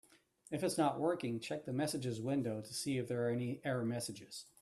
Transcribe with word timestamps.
If 0.49 0.63
it's 0.63 0.79
not 0.79 0.99
working, 0.99 1.39
check 1.39 1.65
the 1.65 1.73
messages 1.73 2.19
window 2.19 2.59
to 2.59 2.73
see 2.73 2.97
if 2.97 3.07
there 3.07 3.23
are 3.27 3.29
any 3.29 3.61
error 3.63 3.85
messages. 3.85 4.45